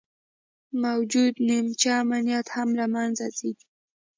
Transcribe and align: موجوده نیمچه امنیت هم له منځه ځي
موجوده 0.83 1.39
نیمچه 1.47 1.89
امنیت 2.01 2.47
هم 2.55 2.69
له 2.79 2.85
منځه 2.95 3.25
ځي 3.37 3.51